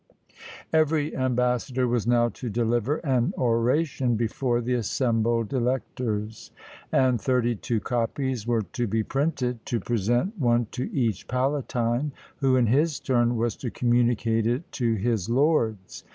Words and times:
Every 0.73 1.15
ambassador 1.15 1.87
was 1.87 2.07
now 2.07 2.29
to 2.29 2.49
deliver 2.49 2.95
an 3.05 3.35
oration 3.37 4.15
before 4.15 4.59
the 4.59 4.73
assembled 4.73 5.53
electors, 5.53 6.49
and 6.91 7.21
thirty 7.21 7.53
two 7.55 7.79
copies 7.79 8.47
were 8.47 8.63
to 8.63 8.87
be 8.87 9.03
printed, 9.03 9.63
to 9.67 9.79
present 9.79 10.39
one 10.39 10.65
to 10.71 10.91
each 10.91 11.27
palatine, 11.27 12.13
who 12.37 12.55
in 12.55 12.65
his 12.65 12.99
turn 12.99 13.35
was 13.37 13.55
to 13.57 13.69
communicate 13.69 14.47
it 14.47 14.71
to 14.71 14.95
his 14.95 15.29
lords. 15.29 16.03